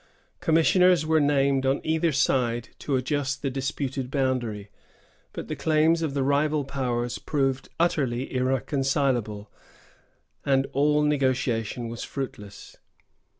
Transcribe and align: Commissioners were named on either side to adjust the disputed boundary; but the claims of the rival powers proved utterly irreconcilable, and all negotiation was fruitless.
Commissioners 0.39 1.05
were 1.05 1.19
named 1.19 1.63
on 1.63 1.79
either 1.83 2.11
side 2.11 2.69
to 2.79 2.95
adjust 2.95 3.43
the 3.43 3.51
disputed 3.51 4.09
boundary; 4.09 4.71
but 5.31 5.47
the 5.47 5.55
claims 5.55 6.01
of 6.01 6.15
the 6.15 6.23
rival 6.23 6.65
powers 6.65 7.19
proved 7.19 7.69
utterly 7.79 8.33
irreconcilable, 8.33 9.51
and 10.43 10.65
all 10.73 11.03
negotiation 11.03 11.87
was 11.87 12.03
fruitless. 12.03 12.77